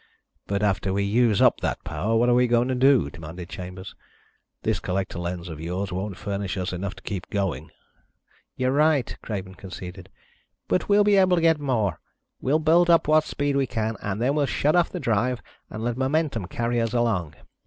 [0.47, 3.93] "But after we use up that power, what are we going to do?" demanded Chambers.
[4.63, 7.69] "This collector lens of yours won't furnish us enough to keep going."
[8.57, 10.09] "You're right," Craven conceded,
[10.67, 11.99] "but we'll be able to get more.
[12.41, 15.83] We'll build up what speed we can and then we'll shut off the drive and
[15.83, 17.35] let momentum carry us along.